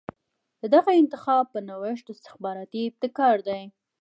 د 0.61 0.63
دغه 0.75 0.91
انتخاب 1.01 1.45
په 1.53 1.59
نوښت 1.67 2.05
استخباراتي 2.13 2.81
ابتکار 2.89 3.37
دی. 3.47 3.63